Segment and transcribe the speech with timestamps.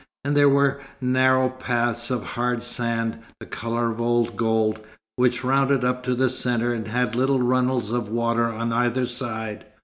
[0.25, 4.79] And there were narrow paths of hard sand, the colour of old gold,
[5.15, 9.63] which rounded up to the centre, and had little runnels of water on either side.